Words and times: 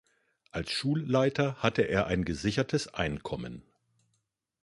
Als 0.49 0.71
Schulleiter 0.71 1.57
hatte 1.57 1.83
er 1.83 2.07
ein 2.07 2.25
gesichertes 2.25 2.91
Einkommen. 2.91 3.61